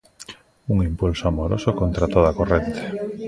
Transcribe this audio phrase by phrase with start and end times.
[0.73, 2.81] Un impulso amoroso contra toda corrente.